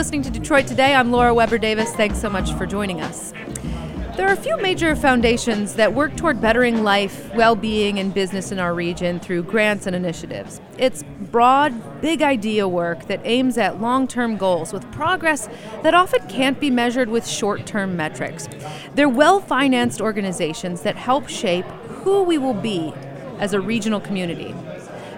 [0.00, 0.94] listening to Detroit Today.
[0.94, 1.92] I'm Laura Weber Davis.
[1.94, 3.34] Thanks so much for joining us.
[4.16, 8.50] There are a few major foundations that work toward bettering life, well being, and business
[8.50, 10.58] in our region through grants and initiatives.
[10.78, 15.50] It's broad, big idea work that aims at long term goals with progress
[15.82, 18.48] that often can't be measured with short term metrics.
[18.94, 22.94] They're well financed organizations that help shape who we will be
[23.38, 24.54] as a regional community.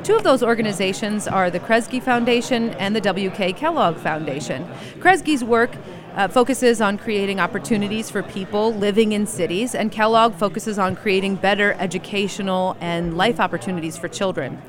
[0.05, 3.52] Two of those organizations are the Kresge Foundation and the W.K.
[3.52, 4.69] Kellogg Foundation.
[4.98, 5.70] Kresge's work
[6.16, 11.37] uh, focuses on creating opportunities for people living in cities, and Kellogg focuses on creating
[11.37, 14.61] better educational and life opportunities for children.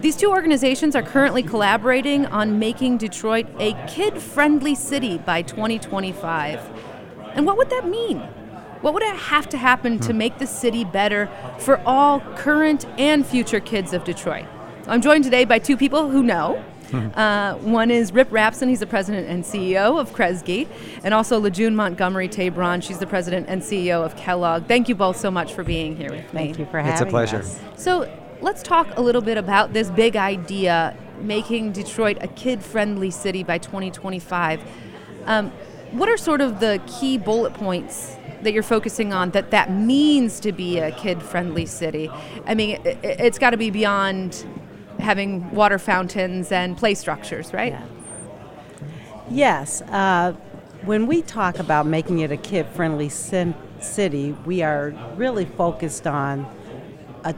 [0.00, 6.60] These two organizations are currently collaborating on making Detroit a kid friendly city by 2025.
[7.34, 8.18] And what would that mean?
[8.80, 10.18] What would it have to happen to hmm.
[10.18, 11.30] make the city better
[11.60, 14.46] for all current and future kids of Detroit?
[14.86, 16.62] I'm joined today by two people who know.
[16.94, 20.68] Uh, one is Rip Rapson, he's the president and CEO of Kresge,
[21.02, 24.66] and also La June Montgomery Tabron, she's the president and CEO of Kellogg.
[24.66, 26.44] Thank you both so much for being here with me.
[26.44, 27.00] Thank you for having us.
[27.00, 27.38] It's a pleasure.
[27.38, 27.60] Us.
[27.74, 28.08] So
[28.40, 33.58] let's talk a little bit about this big idea, making Detroit a kid-friendly city by
[33.58, 34.60] 2025.
[35.24, 35.50] Um,
[35.90, 40.38] what are sort of the key bullet points that you're focusing on that that means
[40.40, 42.08] to be a kid-friendly city?
[42.46, 44.46] I mean, it, has got to be beyond
[45.04, 47.72] having water fountains and play structures, right?
[47.72, 47.86] Yeah.
[49.30, 49.82] Yes.
[49.82, 50.32] Uh,
[50.84, 56.46] when we talk about making it a kid friendly city, we are really focused on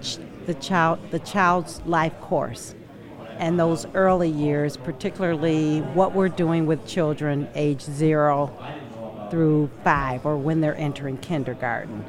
[0.01, 2.75] ch- the, child, the child's life course
[3.39, 8.51] and those early years, particularly what we're doing with children age zero
[9.31, 12.05] through five or when they're entering kindergarten.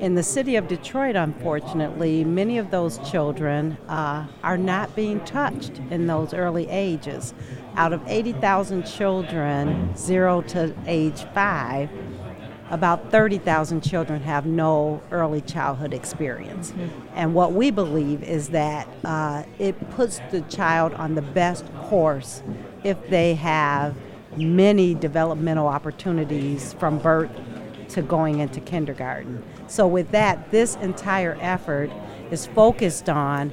[0.00, 5.80] In the city of Detroit, unfortunately, many of those children uh, are not being touched
[5.90, 7.34] in those early ages.
[7.76, 11.90] Out of 80,000 children, zero to age five,
[12.70, 16.72] about 30,000 children have no early childhood experience.
[16.72, 17.08] Mm-hmm.
[17.14, 22.42] And what we believe is that uh, it puts the child on the best course
[22.82, 23.94] if they have
[24.36, 27.30] many developmental opportunities from birth
[27.88, 29.42] to going into kindergarten.
[29.68, 31.90] So, with that, this entire effort
[32.30, 33.52] is focused on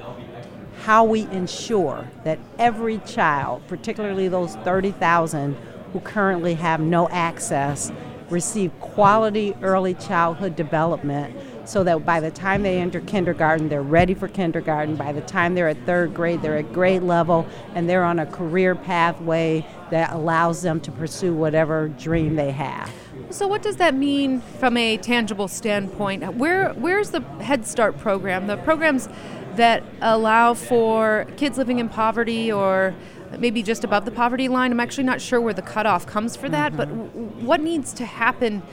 [0.82, 5.56] how we ensure that every child, particularly those 30,000
[5.94, 7.92] who currently have no access,
[8.30, 11.36] receive quality early childhood development
[11.66, 14.96] so that by the time they enter kindergarten, they're ready for kindergarten.
[14.96, 18.26] By the time they're at third grade, they're at grade level and they're on a
[18.26, 22.92] career pathway that allows them to pursue whatever dream they have.
[23.30, 26.34] So, what does that mean from a tangible standpoint?
[26.34, 28.48] Where Where's the Head Start program?
[28.48, 29.08] The programs
[29.54, 32.96] that allow for kids living in poverty or
[33.38, 34.72] maybe just above the poverty line.
[34.72, 36.78] I'm actually not sure where the cutoff comes for that, mm-hmm.
[36.78, 38.64] but what needs to happen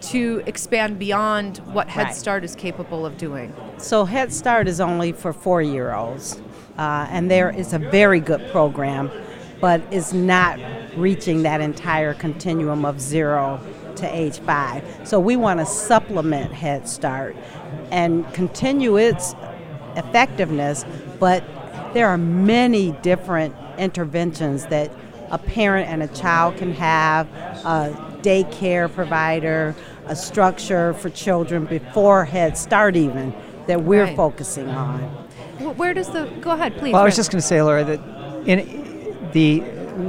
[0.00, 2.14] to expand beyond what Head right.
[2.14, 3.54] Start is capable of doing?
[3.76, 6.40] So, Head Start is only for four year olds,
[6.78, 9.10] uh, and there is a very good program,
[9.60, 10.58] but is not
[10.96, 13.60] reaching that entire continuum of zero
[13.96, 14.84] to age five.
[15.04, 17.36] So, we want to supplement Head Start
[17.90, 19.34] and continue its
[19.96, 20.84] effectiveness,
[21.18, 21.44] but
[21.94, 24.90] there are many different interventions that
[25.30, 27.26] a parent and a child can have,
[27.64, 29.74] a daycare provider,
[30.06, 33.34] a structure for children before Head Start, even
[33.66, 34.16] that we're right.
[34.16, 35.00] focusing on.
[35.76, 36.92] Where does the go ahead, please?
[36.92, 38.00] Well, I was just going to say, Laura, that
[38.46, 38.93] in
[39.34, 39.60] the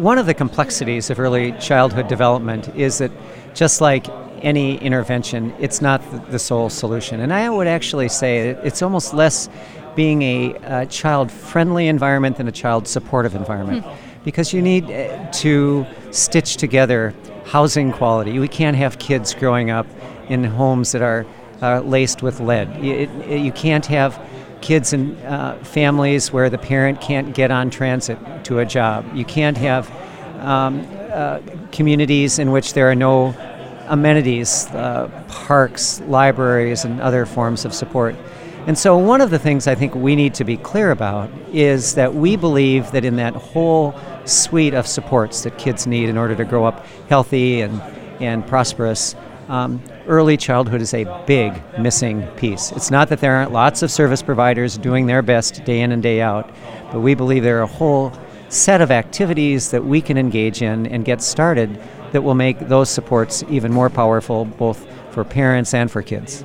[0.06, 3.12] one of the complexities of early childhood development is that
[3.54, 4.08] just like
[4.42, 7.20] any intervention, it's not the sole solution.
[7.20, 9.50] And I would actually say it's almost less
[9.96, 13.84] being a, a child friendly environment than a child supportive environment.
[13.84, 14.24] Hmm.
[14.24, 17.14] Because you need uh, to stitch together
[17.46, 18.40] housing quality.
[18.40, 19.88] We can't have kids growing up
[20.30, 21.26] in homes that are
[21.62, 22.70] uh, laced with lead.
[22.84, 24.20] It, it, you can't have
[24.66, 29.06] kids in uh, families where the parent can't get on transit to a job.
[29.16, 29.92] You can't have
[30.40, 31.40] um, uh,
[31.72, 33.36] communities in which there are no
[33.90, 38.16] amenities, uh, parks, libraries, and other forms of support.
[38.66, 41.94] And so, one of the things I think we need to be clear about is
[41.94, 43.94] that we believe that in that whole
[44.26, 47.80] suite of supports that kids need in order to grow up healthy and,
[48.20, 49.16] and prosperous,
[49.48, 52.72] um, early childhood is a big missing piece.
[52.72, 56.02] It's not that there aren't lots of service providers doing their best day in and
[56.02, 56.50] day out,
[56.92, 58.12] but we believe there are a whole
[58.50, 61.80] set of activities that we can engage in and get started
[62.12, 66.42] that will make those supports even more powerful, both for parents and for kids.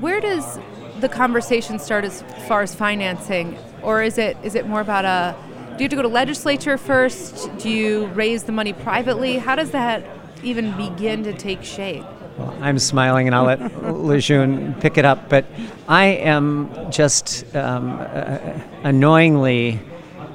[0.00, 0.58] Where does
[1.00, 5.36] the conversation start as far as financing, or is it is it more about a
[5.76, 7.50] do you have to go to legislature first?
[7.58, 9.36] Do you raise the money privately?
[9.36, 10.04] How does that
[10.42, 12.04] even begin to take shape?
[12.38, 15.30] Well, I'm smiling, and I'll let La June pick it up.
[15.30, 15.46] But
[15.88, 18.38] I am just um, uh,
[18.82, 19.80] annoyingly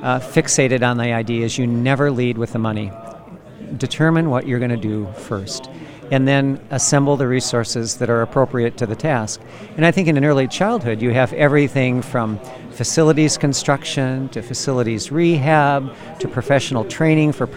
[0.01, 2.91] uh, fixated on the idea is you never lead with the money.
[3.77, 5.69] Determine what you're going to do first,
[6.09, 9.39] and then assemble the resources that are appropriate to the task.
[9.77, 12.39] And I think in an early childhood, you have everything from
[12.71, 17.47] facilities construction to facilities rehab to professional training for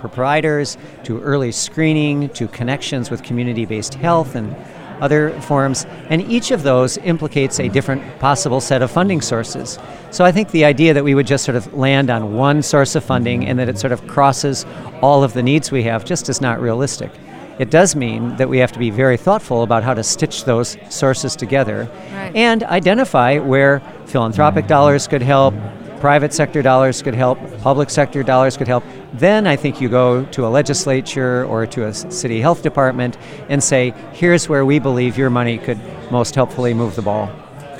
[0.00, 4.56] providers to early screening to connections with community based health and
[5.00, 9.78] other forms, and each of those implicates a different possible set of funding sources.
[10.10, 12.94] So I think the idea that we would just sort of land on one source
[12.94, 14.66] of funding and that it sort of crosses
[15.00, 17.10] all of the needs we have just is not realistic.
[17.58, 20.76] It does mean that we have to be very thoughtful about how to stitch those
[20.88, 22.32] sources together Right.
[22.34, 25.54] and identify where philanthropic dollars could help,
[26.00, 28.82] private sector dollars could help, public sector dollars could help.
[29.12, 33.16] Then I think you go to a legislature or to a city health department
[33.48, 35.80] and say, here's where we believe your money could
[36.10, 37.30] most helpfully move the ball.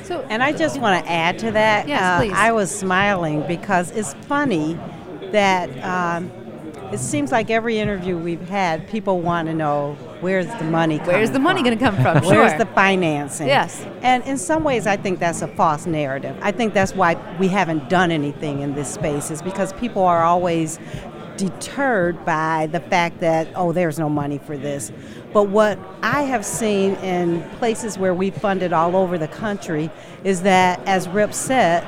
[0.03, 1.87] So, And I just want to add to that.
[1.87, 2.33] Yes, uh, please.
[2.35, 4.77] I was smiling because it's funny
[5.31, 6.29] that um,
[6.91, 11.13] it seems like every interview we've had, people want to know where's the money coming
[11.13, 12.23] where's the money going to come from?
[12.25, 13.47] Where's the financing?
[13.47, 13.85] Yes.
[14.01, 16.37] And in some ways, I think that's a false narrative.
[16.41, 20.23] I think that's why we haven't done anything in this space, is because people are
[20.23, 20.79] always
[21.37, 24.91] deterred by the fact that, oh, there's no money for this.
[25.33, 29.89] But what I have seen in places where we funded all over the country
[30.23, 31.83] is that, as Rip said,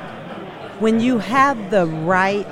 [0.80, 2.46] when you have the right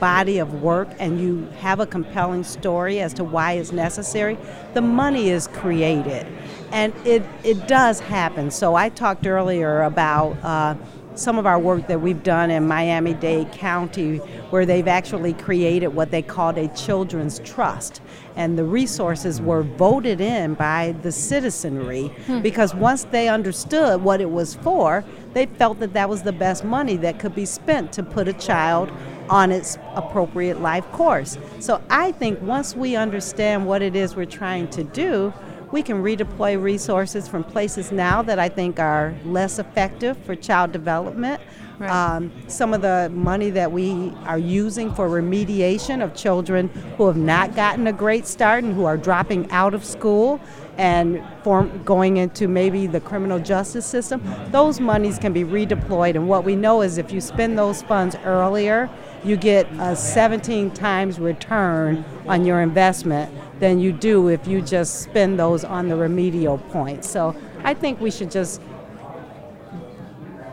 [0.00, 4.38] body of work and you have a compelling story as to why it's necessary,
[4.74, 6.26] the money is created.
[6.70, 8.50] And it, it does happen.
[8.50, 10.74] So I talked earlier about uh,
[11.18, 14.18] some of our work that we've done in Miami Dade County
[14.50, 18.00] where they've actually created what they called a children's trust.
[18.36, 22.40] And the resources were voted in by the citizenry hmm.
[22.40, 26.64] because once they understood what it was for, they felt that that was the best
[26.64, 28.90] money that could be spent to put a child
[29.28, 31.36] on its appropriate life course.
[31.58, 35.34] So I think once we understand what it is we're trying to do,
[35.70, 40.72] we can redeploy resources from places now that I think are less effective for child
[40.72, 41.40] development.
[41.78, 41.90] Right.
[41.90, 47.16] Um, some of the money that we are using for remediation of children who have
[47.16, 50.40] not gotten a great start and who are dropping out of school
[50.76, 56.14] and form, going into maybe the criminal justice system, those monies can be redeployed.
[56.14, 58.88] And what we know is if you spend those funds earlier,
[59.24, 65.02] you get a 17 times return on your investment than you do if you just
[65.02, 67.04] spend those on the remedial point.
[67.04, 67.34] So
[67.64, 68.60] I think we should just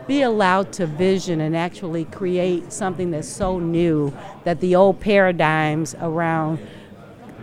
[0.06, 4.12] be allowed to vision and actually create something that's so new
[4.44, 6.58] that the old paradigms around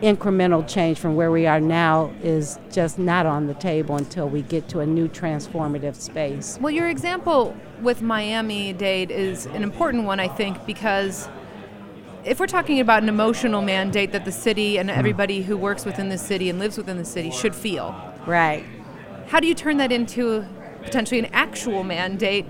[0.01, 4.41] incremental change from where we are now is just not on the table until we
[4.41, 6.57] get to a new transformative space.
[6.59, 11.29] Well, your example with Miami Dade is an important one, I think, because
[12.25, 16.09] if we're talking about an emotional mandate that the city and everybody who works within
[16.09, 18.63] the city and lives within the city should feel, Right.
[19.27, 20.45] how do you turn that into
[20.83, 22.45] potentially an actual mandate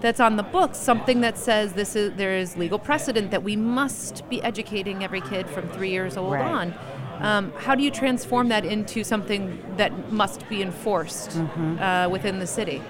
[0.00, 3.56] that's on the books, something that says this is there is legal precedent that we
[3.56, 6.44] must be educating every kid from three years old Right.
[6.44, 6.74] on?
[7.20, 11.36] Um, how do you transform that into something that must be enforced
[11.80, 12.80] uh, within the city?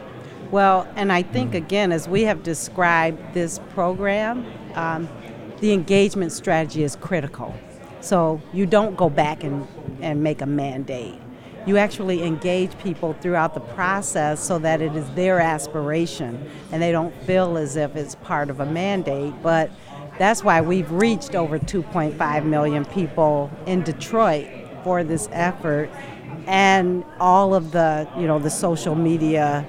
[0.50, 5.08] Well, and I think again, as we have described this program, um,
[5.60, 7.54] the engagement strategy is critical.
[8.00, 9.66] So you don't go back and,
[10.00, 11.18] and make a mandate.
[11.66, 16.92] You actually engage people throughout the process so that it is their aspiration and they
[16.92, 19.34] don't feel as if it's part of a mandate.
[19.42, 19.70] But
[20.18, 24.46] that's why we've reached over 2.5 million people in Detroit
[24.82, 25.90] for this effort
[26.46, 29.66] and all of the, you know, the social media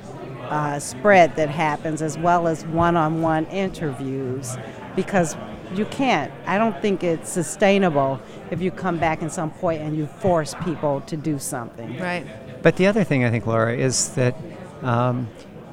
[0.49, 4.57] uh, spread that happens, as well as one-on-one interviews,
[4.95, 5.35] because
[5.75, 6.31] you can't.
[6.45, 8.19] I don't think it's sustainable
[8.51, 11.97] if you come back at some point and you force people to do something.
[11.99, 12.25] Right.
[12.63, 14.35] But the other thing I think, Laura, is that
[14.81, 15.27] um,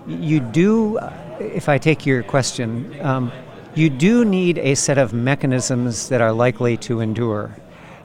[0.06, 0.98] you do,
[1.40, 3.32] if I take your question, um,
[3.74, 7.56] you do need a set of mechanisms that are likely to endure.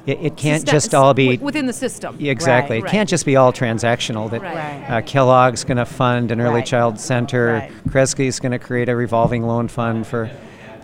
[0.07, 2.17] It, it can't Syste- just all be within the system.
[2.19, 2.81] exactly.
[2.81, 2.89] Right.
[2.89, 4.31] It can't just be all transactional.
[4.31, 4.55] That Right.
[4.55, 4.86] Right.
[4.89, 6.65] uh, Kellogg's going to fund an early Right.
[6.65, 7.53] child center.
[7.53, 7.71] Right.
[7.89, 10.31] Kresge's going to create a revolving loan fund for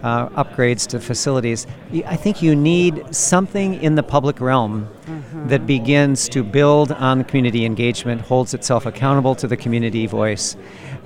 [0.04, 1.68] uh, upgrades to facilities.
[2.06, 4.90] I think you need something in the public realm
[5.48, 10.56] that begins to build on community engagement, holds itself accountable to the community voice,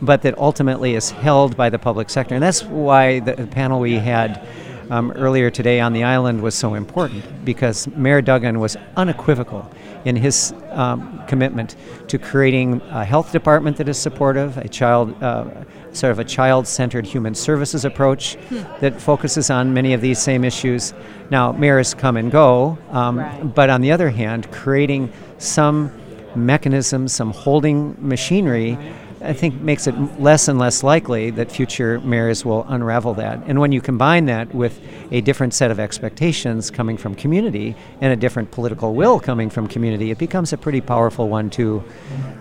[0.02, 2.36] but that ultimately is held by the public sector.
[2.36, 4.46] And that's why the panel we had
[4.90, 9.72] um, earlier today on the island was so important because Mayor Duggan was unequivocal
[10.06, 11.76] in his um, commitment
[12.08, 15.46] to creating a health department that is supportive, a child, uh,
[15.94, 18.62] sort of a child-centered human services approach hmm.
[18.80, 20.94] that focuses on many of these same issues.
[21.30, 23.56] Now, mayors come and go, um, right.
[23.56, 25.92] but on the other hand, creating some
[26.36, 28.78] mechanism, some holding machinery.
[29.22, 33.40] Right I think makes it less and less likely that future mayors will unravel that.
[33.46, 34.80] And when you combine that with
[35.12, 39.68] a different set of expectations coming from community and a different political will coming from
[39.68, 41.84] community, it becomes a pretty powerful one-two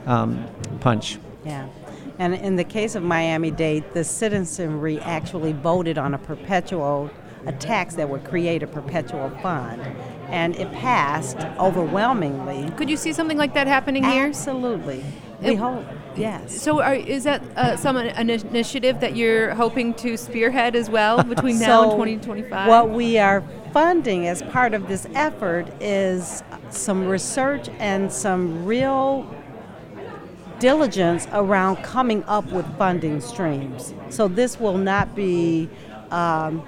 [0.07, 0.45] um,
[0.81, 1.19] punch.
[1.45, 1.69] Yeah.
[2.19, 7.11] And in the case of Miami Dade, the citizenry actually voted on a perpetual
[7.47, 9.81] a tax that would create a perpetual fund.
[10.29, 12.71] And it passed overwhelmingly.
[12.77, 14.27] Could you see something like that happening here?
[14.27, 15.05] Absolutely.
[15.43, 15.85] We hope.
[16.17, 16.61] Yes.
[16.61, 21.23] So, are, is that uh, some an initiative that you're hoping to spearhead as well
[21.35, 22.69] between now and 2025?
[22.69, 23.43] What we are
[23.73, 29.35] funding as part of this effort is some research and some real
[30.59, 33.95] diligence around coming up with funding streams.
[34.11, 35.71] So, this will not be
[36.11, 36.65] um,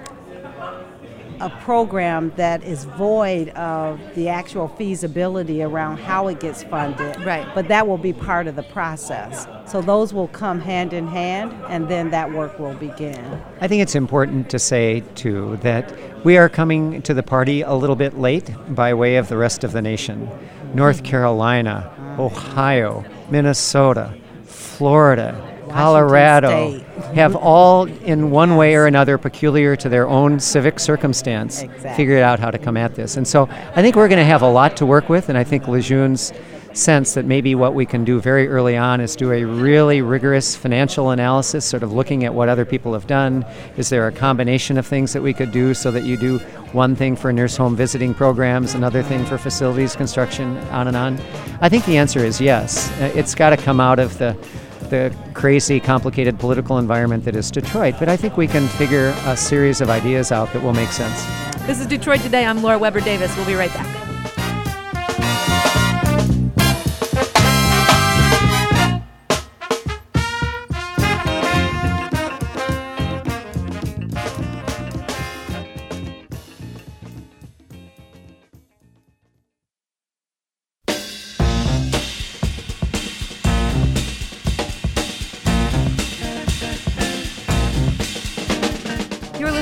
[1.43, 7.19] a program that is void of the actual feasibility around how it gets funded.
[7.25, 7.45] Right.
[7.53, 9.45] But that will be part of the process.
[9.65, 13.41] So those will come hand in hand, and then that work will begin.
[13.59, 17.73] I think it's important to say, too, that we are coming to the party a
[17.73, 20.29] little bit late by way of the rest of the nation.
[20.73, 26.79] North Carolina, Ohio, Minnesota, Florida, Colorado
[27.13, 31.93] have all, in one way or another, peculiar to their own civic circumstance, exactly.
[31.95, 33.17] figured out how to come at this.
[33.17, 35.43] And so I think we're going to have a lot to work with, and I
[35.43, 36.33] think La June's
[36.73, 40.55] sense that maybe what we can do very early on is do a really rigorous
[40.55, 43.45] financial analysis, sort of looking at what other people have done.
[43.77, 46.39] Is there a combination of things that we could do so that you do
[46.71, 51.19] one thing for nurse home visiting programs, another thing for facilities construction, on and on?
[51.61, 52.89] I think the answer is yes.
[52.99, 54.35] Uh, it's got to come out of the
[54.93, 59.35] the crazy, complicated political environment that is Detroit, but I think we can figure a
[59.35, 61.25] series of ideas out that will make sense.
[61.65, 62.45] This is Detroit Today.
[62.45, 63.35] I'm Laura Weber Davis.
[63.35, 64.02] We'll be right back.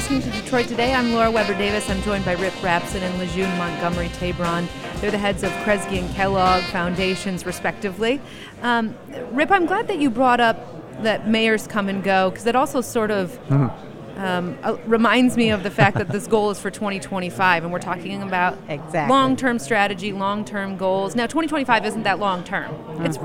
[0.09, 0.93] Detroit Today.
[0.93, 1.89] I'm Laura Weber Davis.
[1.89, 4.67] I'm joined by Rip Rapson and La June Montgomery Tabron.
[4.99, 8.19] They're the heads of Kresge and Kellogg Foundations, respectively.
[8.61, 8.95] Um,
[9.31, 12.81] Rip, I'm glad that you brought up that mayors come and go because it also
[12.81, 14.19] sort of mm-hmm.
[14.19, 17.79] um, uh, reminds me of the fact that this goal is for 2025, and we're
[17.79, 19.09] talking about exactly.
[19.09, 21.15] long-term strategy, long-term goals.
[21.15, 23.05] Now, 2025 isn't that long-term; mm-hmm.
[23.05, 23.17] it's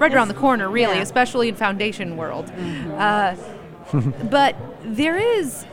[0.00, 1.02] right around the corner, really, yeah.
[1.02, 2.46] especially in foundation world.
[2.46, 2.94] Mm-hmm.
[2.98, 3.36] Uh,
[4.28, 5.64] but there is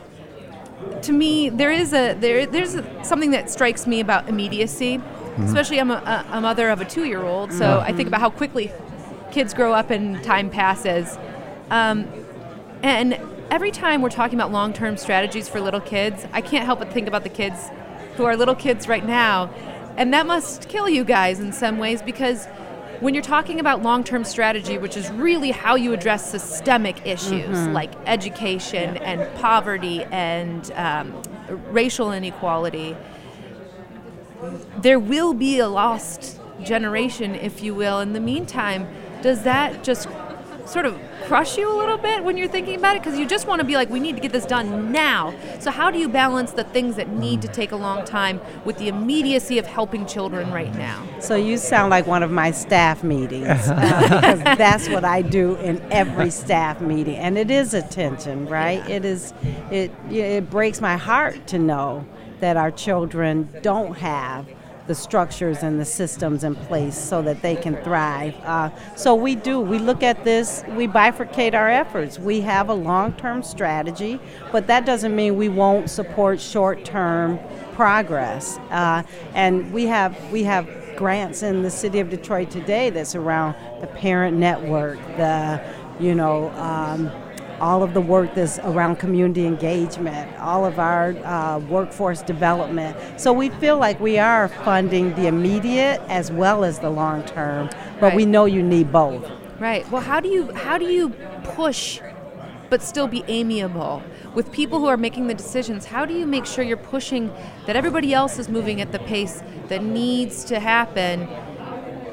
[1.02, 4.98] to me, there is a there there's a, something that strikes me about immediacy.
[4.98, 5.44] Mm-hmm.
[5.44, 7.88] Especially, I'm a, a, mother of a two-year-old, so mm-hmm.
[7.88, 8.70] I think about how quickly
[9.32, 11.18] kids grow up and time passes.
[11.70, 12.06] Um,
[12.84, 13.18] and
[13.50, 17.08] every time we're talking about long-term strategies for little kids, I can't help but think
[17.08, 17.68] about the kids
[18.16, 19.50] who are little kids right now,
[19.96, 22.46] and that must kill you guys in some ways because
[23.04, 27.58] when you're talking about long term strategy, which is really how you address systemic issues
[27.58, 27.74] mm-hmm.
[27.74, 31.22] like education and poverty and um,
[31.70, 32.96] racial inequality,
[34.78, 38.00] there will be a lost generation, if you will.
[38.00, 38.88] In the meantime,
[39.20, 40.08] does that just
[40.66, 43.02] sort of crush you a little bit when you're thinking about it?
[43.02, 45.34] Because you just want to be like we need to get this done now.
[45.60, 48.78] So how do you balance the things that need to take a long time with
[48.78, 51.06] the immediacy of helping children right now?
[51.20, 55.80] So you sound like one of my staff meetings uh, that's what i do in
[55.92, 58.86] every staff meeting and it is attention right?
[58.88, 58.96] Yeah.
[58.96, 59.32] it is
[59.70, 62.06] it it breaks my heart to know
[62.40, 64.46] that our children don't have
[64.86, 68.34] the structures and the systems in place so that they can thrive.
[68.44, 69.60] Uh, so we do.
[69.60, 70.62] We look at this.
[70.70, 72.18] We bifurcate our efforts.
[72.18, 74.20] We have a long-term strategy,
[74.52, 77.38] but that doesn't mean we won't support short-term
[77.72, 78.58] progress.
[78.70, 79.02] Uh,
[79.34, 83.86] and we have we have grants in the city of Detroit today that's around the
[83.86, 85.62] parent network, the
[85.98, 86.50] you know.
[86.50, 87.10] Um,
[87.60, 92.96] all of the work that's around community engagement, all of our uh, workforce development.
[93.20, 97.68] So we feel like we are funding the immediate as well as the long term,
[98.00, 98.16] but right.
[98.16, 99.30] we know you need both.
[99.58, 99.88] Right.
[99.90, 101.10] Well, how do you how do you
[101.44, 102.00] push
[102.70, 104.02] but still be amiable
[104.34, 107.30] with people who are making the decisions how do you make sure you're pushing
[107.66, 111.28] that everybody else is moving at the pace that needs to happen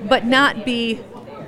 [0.08, 1.00] but not be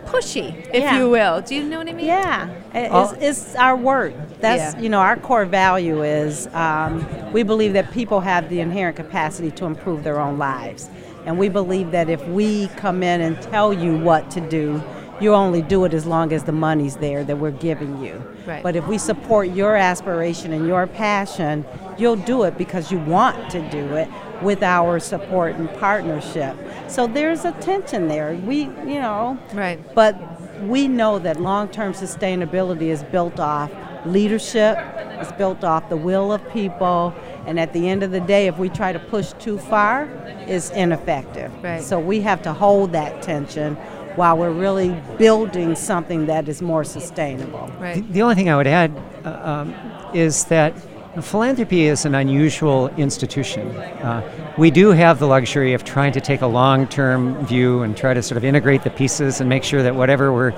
[0.05, 0.97] pushy if Yeah.
[0.97, 4.13] you will do you know what i mean Yeah, It- All- it's, it's our work.
[4.39, 4.81] That's Yeah.
[4.81, 9.51] you know our core value is um, we believe that people have the inherent capacity
[9.51, 10.89] to improve their own lives,
[11.25, 14.81] and we believe that if we come in and tell you what to do,
[15.23, 18.21] you only do it as long as the money's there that we're giving you.
[18.45, 18.61] Right.
[18.61, 21.65] But if we support your aspiration and your passion,
[21.97, 24.09] you'll do it because you want to do it
[24.41, 26.57] with our support and partnership.
[26.89, 28.35] So there's a tension there.
[28.45, 29.79] We, you know, Right.
[29.95, 30.15] but
[30.63, 33.71] we know that long term sustainability is built off
[34.05, 34.77] leadership,
[35.21, 37.13] it's built off the will of people,
[37.45, 40.09] and at the end of the day, if we try to push too far,
[40.45, 41.51] it's ineffective.
[41.63, 41.81] Right.
[41.81, 43.77] So we have to hold that tension
[44.15, 47.69] while we're really building something that is more sustainable.
[47.79, 48.91] right The, the only thing I would add
[49.25, 49.75] uh, um,
[50.13, 50.73] is that
[51.21, 53.67] philanthropy is an unusual institution.
[53.77, 58.13] Uh, we do have the luxury of trying to take a long-term view and try
[58.13, 60.53] to sort of integrate the pieces and make sure that whatever we're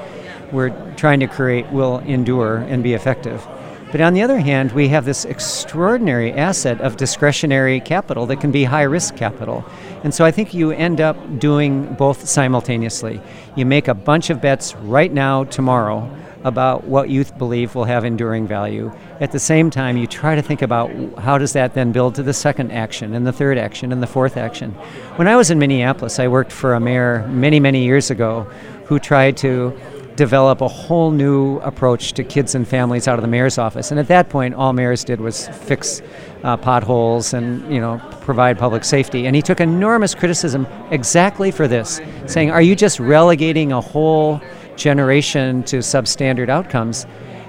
[0.52, 3.46] we're trying to create will endure and be effective.
[3.92, 8.52] But on the other hand, we have this extraordinary asset of discretionary capital that can
[8.52, 9.64] be high risk capital.
[10.06, 13.20] And so I think you end up doing both simultaneously.
[13.56, 16.08] You make a bunch of bets right now, tomorrow,
[16.44, 18.92] about what you believe will have enduring value.
[19.20, 22.24] At the same time, you try to think about how does that then build to
[22.24, 24.74] the second action and the third action and the fourth action.
[25.16, 28.44] When I was in Minneapolis, I worked for a mayor many, many years ago
[28.86, 29.76] who tried to
[30.16, 33.92] develop a whole new approach to kids and families out of the mayor's office.
[33.92, 36.02] And at that point, all mayors did was fix
[36.44, 39.28] uh, potholes and you know provide public safety.
[39.28, 44.42] And he took enormous criticism exactly for this, saying, "Are you just relegating a whole
[44.76, 47.06] generation to substandard outcomes?"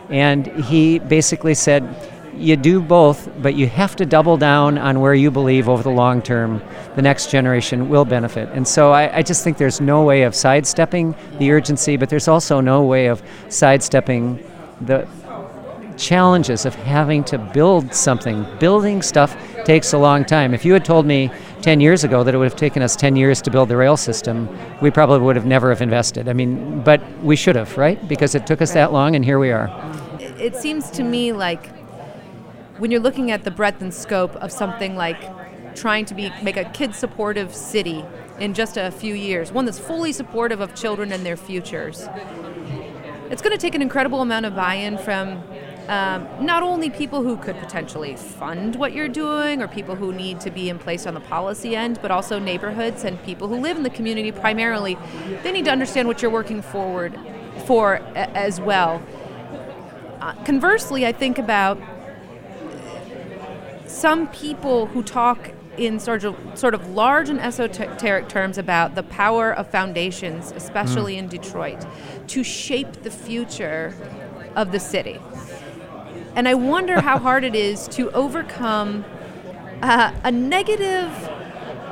[0.08, 1.82] And he basically said,
[2.36, 5.90] you do both, but you have to double down on where you believe over the
[5.90, 6.62] long term
[6.94, 8.48] the next generation will benefit.
[8.52, 12.28] And so I, I just think there's no way of sidestepping the urgency, but there's
[12.28, 14.44] also no way of sidestepping
[14.80, 15.06] the
[15.96, 18.46] challenges of having to build something.
[18.58, 20.52] Building stuff takes a long time.
[20.54, 21.30] If you had told me
[21.62, 23.96] 10 years ago that it would have taken us 10 years to build the rail
[23.96, 24.48] system,
[24.80, 26.28] we probably would have never have invested.
[26.28, 28.06] I mean, but we should have, right?
[28.08, 29.68] Because it took us that long and here we are.
[30.20, 31.75] it it seems to me like
[32.78, 35.20] when you're looking at the breadth and scope of something like
[35.74, 38.04] trying to be make a kid supportive city
[38.38, 42.06] in just a few years, one that's fully supportive of children and their futures.
[43.30, 45.42] It's going to take an incredible amount of buy-in from
[45.88, 50.40] um, not only people who could potentially fund what you're doing or people who need
[50.40, 53.76] to be in place on the policy end, but also neighborhoods and people who live
[53.76, 54.96] in the community primarily.
[55.42, 57.18] They need to understand what you're working forward
[57.66, 59.02] for a- as well.
[60.20, 61.78] Uh, conversely, I think about
[63.96, 69.02] some people who talk in sort of, sort of large and esoteric terms about the
[69.02, 71.86] power of foundations, especially in Detroit,
[72.28, 73.94] to shape the future
[74.54, 75.18] of the city.
[76.34, 79.04] And I wonder how hard it is to overcome
[79.80, 81.10] uh, a negative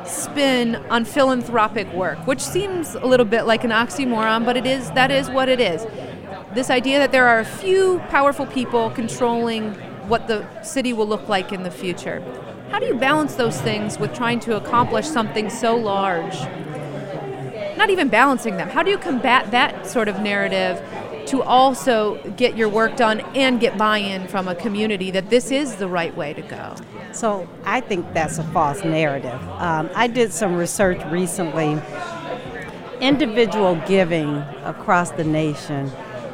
[0.07, 4.91] spin on philanthropic work, which seems a little bit like an oxymoron, but it is
[4.91, 5.87] that is what it is.
[6.55, 9.75] This idea that there are a few powerful people controlling
[10.09, 12.23] what the city will look like in the future.
[12.71, 16.35] How do you balance those things with trying to accomplish something so large?
[17.77, 18.69] Not even balancing them.
[18.69, 20.83] How do you combat that sort of narrative
[21.27, 25.77] to also get your work done and get buy-in from a community that this is
[25.77, 26.75] the right way to go?
[27.13, 29.41] So I think that's a false narrative.
[29.59, 31.81] Um, I did some research recently.
[33.01, 35.87] Individual giving across the nation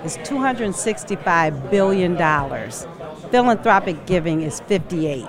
[0.04, 2.16] is $265 billion.
[3.30, 5.26] Philanthropic giving is 58.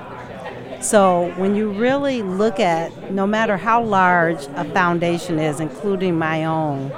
[0.82, 6.44] So when you really look at no matter how large a foundation is, including my
[6.44, 6.92] own,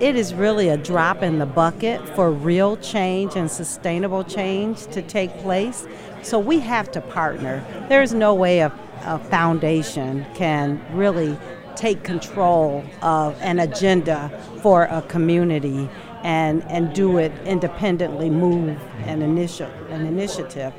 [0.00, 5.00] it is really a drop in the bucket for real change and sustainable change to
[5.00, 5.86] take place.
[6.22, 7.64] So we have to partner.
[7.88, 8.72] There's no way a,
[9.04, 11.38] a foundation can really
[11.76, 14.28] take control of an agenda
[14.60, 15.88] for a community
[16.22, 20.72] and, and do it independently, move an, initial, an initiative.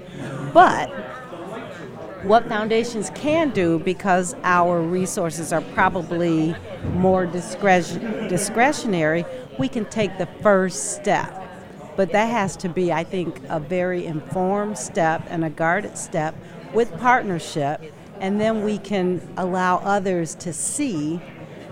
[0.54, 0.90] But
[2.24, 6.56] what foundations can do because our resources are probably
[6.94, 9.26] more discretion, discretionary,
[9.60, 11.40] we can take the first step.
[11.96, 16.34] But that has to be, I think, a very informed step and a guarded step
[16.74, 17.82] with partnership,
[18.20, 21.22] and then we can allow others to see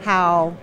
[0.02, 0.56] how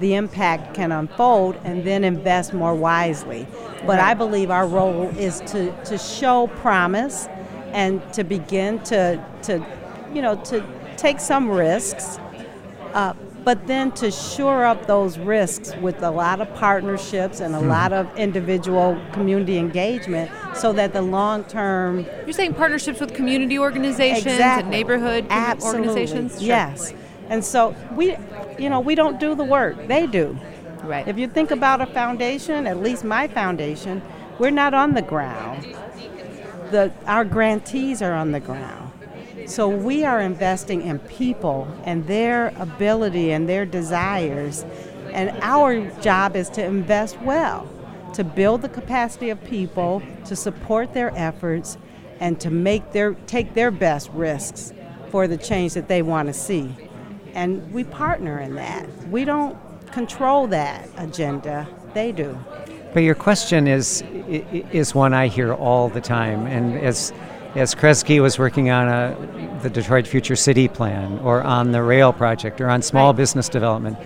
[0.00, 3.46] the impact can unfold and then invest more wisely.
[3.86, 7.28] But I believe our role is to, to show promise
[7.72, 9.64] and to begin to, to
[10.12, 10.64] you know, to
[10.96, 12.18] take some risks,
[12.92, 13.12] uh,
[13.44, 17.68] but then to shore up those risks with a lot of partnerships and a Hmm.
[17.68, 23.58] lot of individual community engagement so that the long term You're saying partnerships with community
[23.58, 24.62] organizations Exactly.
[24.62, 25.88] and neighborhood Absolutely.
[25.88, 26.38] organizations?
[26.38, 26.46] Sure.
[26.48, 26.94] Yes.
[27.28, 28.16] And so we,
[28.58, 30.38] you know, we don't do the work, they do.
[30.82, 31.08] Right.
[31.08, 34.02] If you think about a foundation, at least my foundation,
[34.38, 35.64] we're not on the ground.
[36.70, 38.92] The, our grantees are on the ground.
[39.46, 44.64] So we are investing in people and their ability and their desires.
[45.12, 47.68] And our job is to invest well,
[48.14, 51.78] to build the capacity of people, to support their efforts,
[52.20, 54.72] and to make their take their best risks
[55.10, 56.74] for the change that they want to see.
[57.34, 58.86] And we partner in that.
[59.10, 59.56] We don't
[59.92, 61.66] control that agenda.
[61.92, 62.38] They do.
[62.92, 64.02] But your question is
[64.72, 67.12] is one I hear all the time, and as
[67.56, 72.12] as Kresge was working on a, the Detroit Future City Plan, or on the rail
[72.12, 73.16] project, or on small Right.
[73.16, 73.96] business development,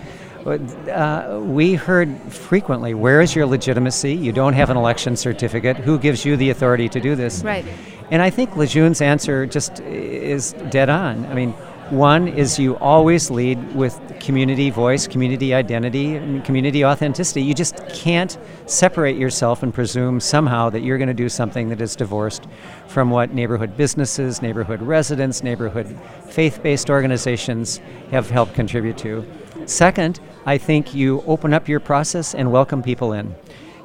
[0.91, 4.13] uh, we heard frequently, "Where is your legitimacy?
[4.13, 5.77] You don't have an election certificate.
[5.77, 7.65] Who gives you the authority to do this?" Right.
[8.11, 11.27] And I think La June's answer just is dead on.
[11.31, 11.53] I mean,
[11.91, 17.41] one is you always lead with community voice, community identity, and community authenticity.
[17.41, 21.81] You just can't separate yourself and presume somehow that you're going to do something that
[21.81, 22.47] is divorced
[22.87, 25.97] from what neighborhood businesses, neighborhood residents, neighborhood
[26.29, 27.79] faith based organizations
[28.11, 29.25] have helped contribute to.
[29.65, 33.35] Second, I think you open up your process and welcome people in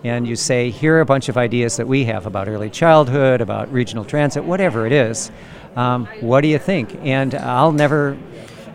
[0.04, 3.40] and you say, here are a bunch of ideas that we have about early childhood,
[3.40, 5.30] about regional transit, whatever it is.
[5.76, 6.94] Um, what do you think?
[7.02, 8.16] And I'll never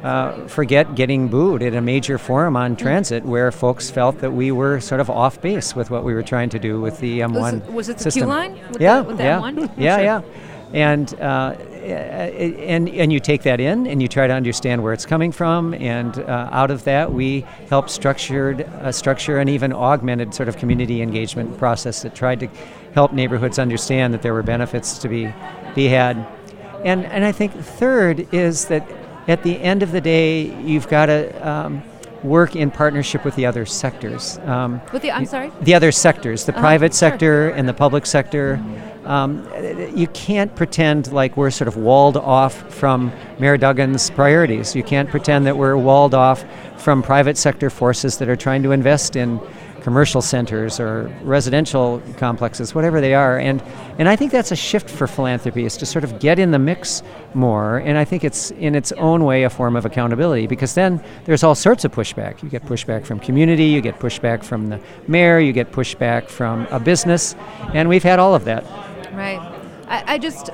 [0.04, 4.52] uh, forget getting booed at a major forum on transit where folks felt that we
[4.52, 7.34] were sort of off base with what we were trying to do with the M1
[7.34, 8.30] Was it- was it the Q system.
[8.30, 9.72] line with yeah, with the yeah, M1?
[9.78, 10.04] Yeah, Sure.
[10.06, 10.22] yeah.
[10.72, 11.56] And, uh,
[11.90, 15.74] and and you take that in and you try to understand where it's coming from
[15.74, 20.58] and uh, out of that we help structured uh, structure and even augmented sort of
[20.58, 22.48] community engagement process that tried to
[22.94, 25.34] help neighborhoods understand that there were benefits to be
[25.74, 26.16] be had
[26.84, 28.88] and and I think third is that
[29.28, 31.84] at the end of the day you've got to um,
[32.24, 35.52] work in partnership with the other sectors um, With the, I'm sorry?
[35.62, 36.98] the other sectors, the Uh-huh, private sure.
[36.98, 38.60] sector and the public sector.
[39.06, 39.48] Um,
[39.96, 44.76] you can't pretend like we're sort of walled off from Mayor Duggan's priorities.
[44.76, 46.44] You can't pretend that we're walled off
[46.78, 49.40] from private sector forces that are trying to invest in
[49.82, 53.38] commercial centers or residential complexes, whatever they are.
[53.38, 53.62] And
[53.98, 56.60] and I think that's a shift for philanthropy is to sort of get in the
[56.60, 57.78] mix more.
[57.78, 61.44] And I think it's in its own way a form of accountability because then there's
[61.44, 62.42] all sorts of pushback.
[62.42, 66.66] You get pushback from community, you get pushback from the mayor, you get pushback from
[66.68, 67.36] a business,
[67.74, 68.64] and we've had all of that.
[69.14, 69.40] Right.
[69.88, 70.50] I, I just,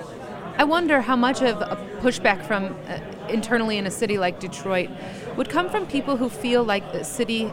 [0.57, 4.89] I wonder how much of a pushback from uh, internally in a city like Detroit
[5.35, 7.51] would come from people who feel like the city,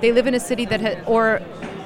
[0.00, 1.40] they live in a city that, ha- or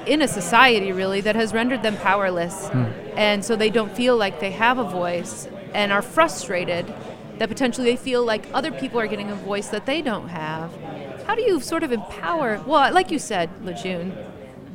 [0.07, 2.69] in a society really, that has rendered them powerless.
[3.15, 6.93] And so they don't feel like they have a voice and are frustrated
[7.39, 10.71] that potentially they feel like other people are getting a voice that they don't have.
[11.27, 14.13] How do you sort of empower, well, like you said, La June,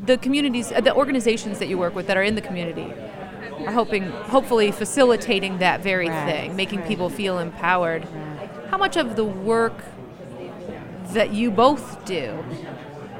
[0.05, 2.91] the communities, uh, the organizations that you work with that are in the community
[3.65, 6.87] are hoping, hopefully facilitating that very Right, thing, making right.
[6.87, 8.07] people feel empowered.
[8.69, 9.83] How much of the work
[11.13, 12.43] that you both do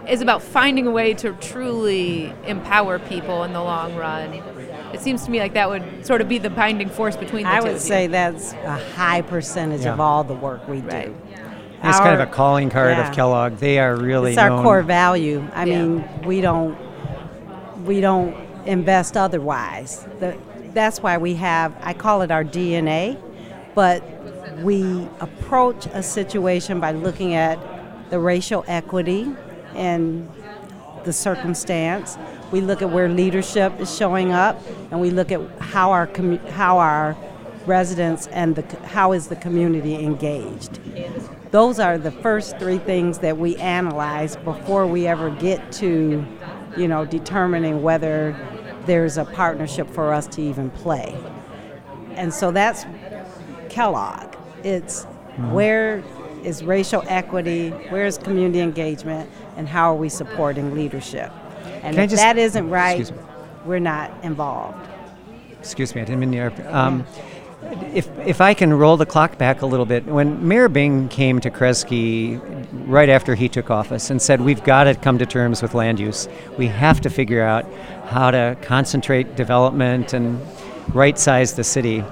[0.10, 4.34] is about finding a way to truly empower people in the long run?
[4.94, 7.50] It seems to me like that would sort of be the binding force between the
[7.50, 7.88] I two would of you.
[7.88, 10.88] say that's a high percentage of all the work we do.
[10.88, 11.16] Right.
[11.84, 13.08] It's kind of a calling card yeah.
[13.10, 13.58] of Kellogg.
[13.58, 15.46] They are really It's our known- core value.
[15.54, 15.82] I Yeah.
[15.84, 16.76] mean, we don't
[17.86, 20.06] we don't invest otherwise.
[20.20, 20.36] The,
[20.74, 23.18] that's why we have I call it our DNA,
[23.76, 24.04] but
[24.64, 27.60] we approach a situation by looking at
[28.10, 29.30] the racial equity
[29.76, 30.30] and
[31.04, 32.18] the circumstance.
[32.52, 36.46] We look at where leadership is showing up, and we look at how our commu-
[36.50, 37.16] how our
[37.66, 40.80] residents and the how is the community engaged.
[41.52, 46.26] Those are the first three things that we analyze before we ever get to,
[46.76, 48.36] you know, determining whether
[48.86, 51.16] there's a partnership for us to even play.
[52.12, 52.86] And so that's
[53.70, 54.36] Kellogg.
[54.64, 55.52] It's mm-hmm.
[55.52, 56.04] where
[56.44, 61.32] is racial equity, where is community engagement, and how are we supporting leadership?
[61.84, 63.12] And Can if just- that isn't right,
[63.66, 64.88] we're not involved.
[65.60, 66.60] Excuse me, I didn't mean to interrupt.
[66.74, 67.06] Um,
[67.94, 71.40] if, if I can roll the clock back a little bit, when Mayor Bing came
[71.42, 72.40] to Kresge
[72.86, 76.00] right after he took office and said, We've got to come to terms with land
[76.00, 77.66] use, we have to figure out
[78.06, 80.40] how to concentrate development and
[80.94, 82.04] right size the city.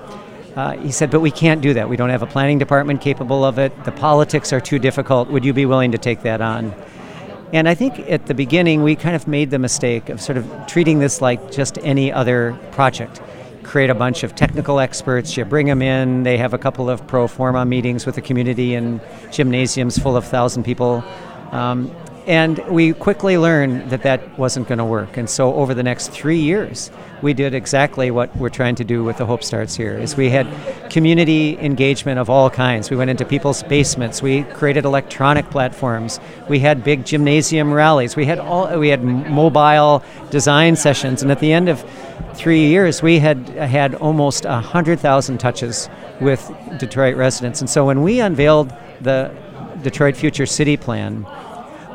[0.55, 1.89] Uh, he said, But we can't do that.
[1.89, 3.83] We don't have a planning department capable of it.
[3.83, 5.29] The politics are too difficult.
[5.29, 6.73] Would you be willing to take that on?
[7.53, 10.49] And I think at the beginning, we kind of made the mistake of sort of
[10.67, 13.21] treating this like just any other project
[13.65, 15.35] create a bunch of technical experts.
[15.35, 16.23] You bring them in.
[16.23, 20.25] They have a couple of pro forma meetings with the community in gymnasiums full of
[20.25, 21.03] thousand people.
[21.51, 21.93] Um,
[22.27, 25.15] and we quickly learned that that wasn't going to work.
[25.17, 26.89] And so over the next three years,
[27.21, 29.97] we did exactly what we're trying to do with the Hope Starts here.
[29.97, 30.47] Is we had
[30.89, 32.89] community engagement of all kinds.
[32.89, 34.21] We went into people's basements.
[34.21, 36.19] We created electronic platforms.
[36.49, 38.15] We had big gymnasium rallies.
[38.15, 38.77] We had all.
[38.77, 41.21] We had mobile design sessions.
[41.21, 41.83] And at the end of
[42.33, 47.61] three years, we had had almost hundred thousand touches with Detroit residents.
[47.61, 49.31] And so when we unveiled the
[49.83, 51.25] Detroit Future City Plan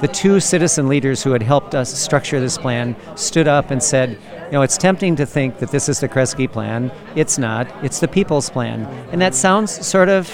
[0.01, 4.19] the two citizen leaders who had helped us structure this plan stood up and said,
[4.47, 6.91] you know, it's tempting to think that this is the Kresge plan.
[7.15, 7.69] It's not.
[7.85, 8.85] It's the people's plan.
[9.13, 10.31] And that sounds sort of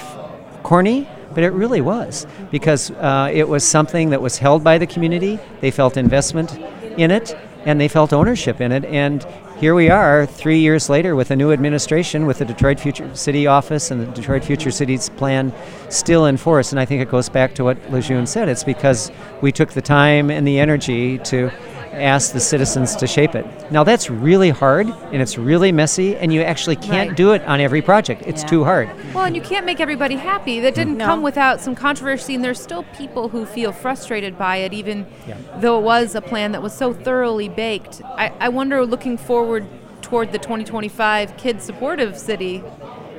[0.62, 4.86] corny, but it really was because uh, it was something that was held by the
[4.86, 5.38] community.
[5.60, 6.56] They felt investment
[6.96, 8.84] in it and they felt ownership in it.
[8.84, 9.26] And
[9.58, 13.46] here we are three years later with a new administration with the Detroit Future City
[13.46, 15.50] office and the Detroit Future Cities plan
[15.88, 16.72] still in force.
[16.72, 18.50] And I think it goes back to what La June said.
[18.50, 21.50] It's because we took the time and the energy to
[21.96, 23.46] ask the citizens to shape it.
[23.70, 27.16] Now that's really hard and it's really messy and you actually can't Right.
[27.16, 28.22] do it on every project.
[28.26, 28.48] It's Yeah.
[28.48, 28.90] too hard.
[29.14, 30.60] Well, and you can't make everybody happy.
[30.60, 31.06] That didn't No.
[31.06, 35.34] come without some controversy, and there's still people who feel frustrated by it, even Yeah.
[35.58, 38.02] though it was a plan that was so thoroughly baked.
[38.16, 39.66] I, I wonder, looking forward
[40.02, 42.62] toward the 2025 Kid Supportive City,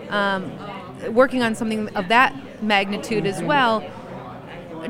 [0.09, 0.51] um,
[1.11, 3.83] working on something of that magnitude as well.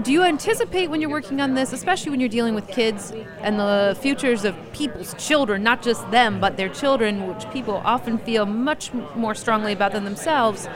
[0.04, 3.60] Do you anticipate when you're working on this, especially when you're dealing with kids and
[3.60, 8.46] the futures of people's children, not just them, but their children, which people often feel
[8.46, 10.68] much more strongly about than themselves?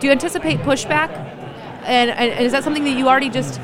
[0.00, 1.10] Do you anticipate pushback?
[1.84, 3.60] And, and is that something that you already just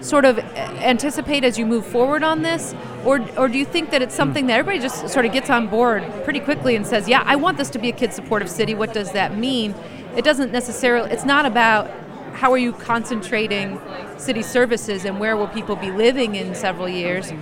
[0.00, 2.74] sort of anticipate as you move forward on this?
[3.04, 5.68] Or, or do you think that it's something that everybody just sort of gets on
[5.68, 8.74] board pretty quickly and says, yeah, I want this to be a kid supportive city.
[8.74, 9.74] What does that mean?
[10.16, 11.90] It doesn't necessarily, it's not about
[12.38, 13.80] how are you concentrating
[14.16, 17.32] city services and where will people be living in several years.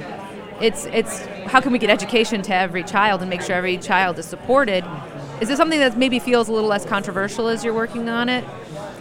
[0.58, 4.18] It's, it's how can we get education to every child and make sure every child
[4.18, 4.86] is supported.
[5.42, 8.42] Is this something that maybe feels a little less controversial as you're working on it?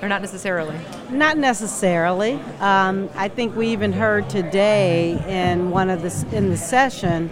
[0.01, 0.77] Or not necessarily?
[1.10, 2.34] Not necessarily.
[2.60, 7.31] Um, I think we even heard today in one of the in the session,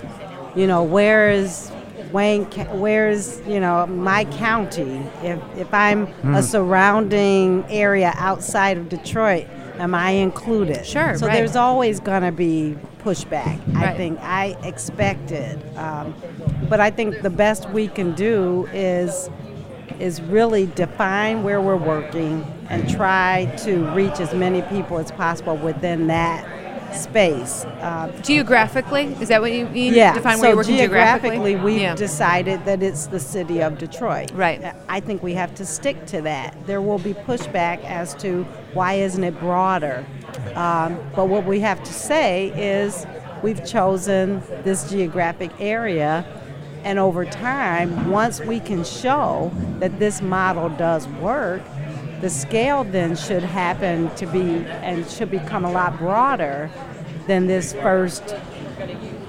[0.55, 1.69] you know, where is
[2.13, 2.45] Wayne?
[2.49, 5.01] ca- Where is you know my county?
[5.23, 9.47] If if I'm a surrounding area outside of Detroit,
[9.79, 10.85] am I included?
[10.85, 11.33] Sure, So right.
[11.33, 13.59] there's always going to be pushback.
[13.75, 16.13] I think I expect it, um,
[16.69, 19.29] but I think the best we can do is
[19.99, 25.55] is really define where we're working and try to reach as many people as possible
[25.57, 26.43] within that
[26.95, 27.65] space.
[27.65, 29.93] Uh, Geographically, is that what you mean?
[29.93, 31.29] yeah, Define so where you're working geographically.
[31.37, 31.95] geographically, we've yeah.
[31.95, 34.31] decided that it's the city of Detroit.
[34.31, 34.63] Right.
[34.63, 36.55] Uh, I think we have to stick to that.
[36.65, 40.05] There will be pushback as to why isn't it broader.
[40.55, 43.05] Um, but what we have to say is
[43.41, 46.25] we've chosen this geographic area,
[46.83, 51.61] and over time, once we can show that this model does work,
[52.23, 56.71] the scale then should happen to be and should become a lot broader
[57.27, 58.33] than this first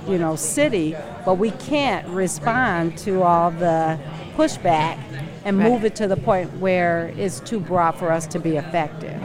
[0.09, 3.99] you know, city, but we can't respond to all the
[4.37, 4.97] pushback
[5.45, 5.73] and Right.
[5.73, 9.21] move it to the point where it's too broad for us to be effective.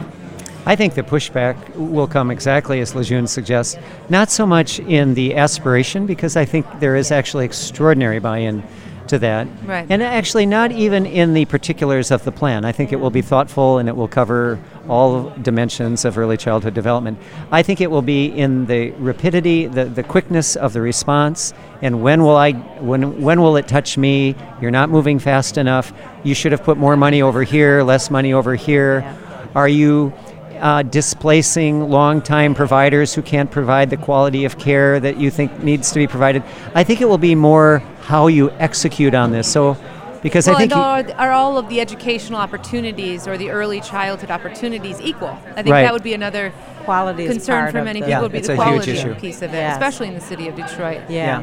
[0.66, 3.76] I think the pushback will come exactly as La June suggests,
[4.08, 8.64] not so much in the aspiration, because I think there is actually extraordinary buy in
[9.10, 9.46] to that.
[9.64, 9.86] Right.
[9.88, 12.64] And actually, not even in the particulars of the plan.
[12.64, 13.28] I think it will be mm-hmm.
[13.28, 17.18] thoughtful and it will cover all dimensions of early childhood development.
[17.52, 22.02] I think it will be in the rapidity, the, the quickness of the response, and
[22.02, 24.34] when will I, when, when will it touch me?
[24.60, 25.92] You're not moving fast enough.
[26.24, 29.16] You should have put more money over here, less money over here.
[29.54, 30.12] Are you
[30.60, 35.90] uh, displacing long-time providers who can't provide the quality of care that you think needs
[35.92, 36.42] to be provided?
[36.74, 39.50] I think it will be more how you execute on this.
[39.50, 39.76] So,
[40.22, 44.30] because well, I think are, are all of the educational opportunities or the early childhood
[44.30, 45.38] opportunities equal?
[45.56, 45.82] I think Right.
[45.82, 46.52] that would be another
[46.84, 49.14] Quality concern for many people Yeah, would be it's the a huge quality issue.
[49.14, 49.74] piece of it, Yes.
[49.74, 51.00] especially in the city of Detroit.
[51.08, 51.42] Yeah.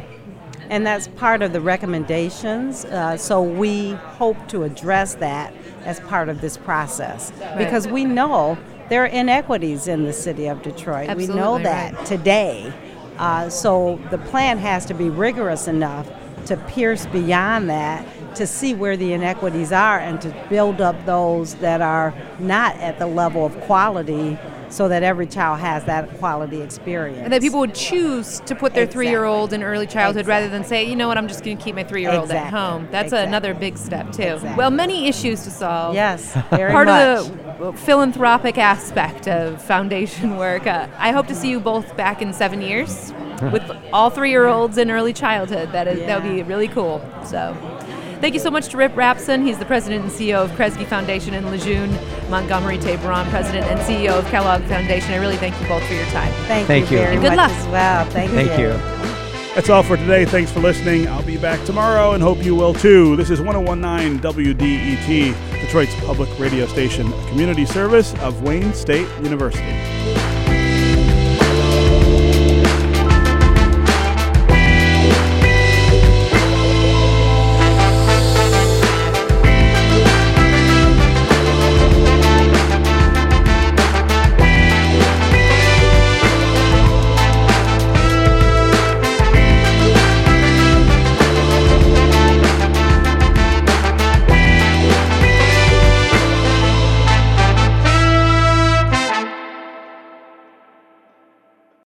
[0.69, 2.85] And that's part of the recommendations.
[2.85, 5.53] Uh, so we hope to address that
[5.85, 8.57] as part of this process because we know
[8.89, 11.09] there are inequities in the city of Detroit.
[11.09, 12.05] Absolutely, we know that right.
[12.05, 12.73] today.
[13.17, 16.09] Uh, so the plan has to be rigorous enough
[16.45, 21.55] to pierce beyond that to see where the inequities are and to build up those
[21.55, 24.37] that are not at the level of quality
[24.69, 27.19] so that every child has that quality experience.
[27.23, 29.05] And that people would choose to put their Exactly.
[29.05, 31.75] three-year-old in early childhood rather than say, you know what, I'm just going to keep
[31.75, 32.87] my three-year-old at home.
[32.91, 33.27] That's Exactly.
[33.27, 34.23] another big step too.
[34.23, 34.57] Exactly.
[34.57, 35.95] Well, many issues to solve.
[35.95, 37.27] Yes, very Part much.
[37.29, 40.67] of the philanthropic aspect of foundation work.
[40.67, 43.13] Uh, I hope to see you both back in seven years
[43.51, 45.71] with all three-year-olds in early childhood.
[45.71, 47.01] That is that would be really cool.
[47.25, 47.55] So.
[48.19, 49.43] Thank you so much to Rip Rapson.
[49.45, 51.91] He's the president and CEO of Kresge Foundation in La June.
[52.29, 55.11] Montgomery Tabron, president and CEO of Kellogg Foundation.
[55.13, 56.31] I really thank you both for your time.
[56.47, 56.97] Thank, Thank you.
[56.97, 57.51] very And good luck.
[57.51, 58.05] as well.
[58.09, 58.35] Thank, you.
[58.37, 58.69] Thank you.
[59.53, 60.25] That's all for today.
[60.25, 61.07] Thanks for listening.
[61.07, 63.15] I'll be back tomorrow and hope you will too.
[63.15, 70.36] This is 1019 WDET, Detroit's public radio station, a community service of Wayne State University.